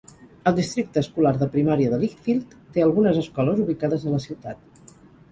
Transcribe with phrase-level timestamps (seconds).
[0.51, 4.89] El Districte escolar de primària de Litchfield té algunes escoles ubicades a la ciutat.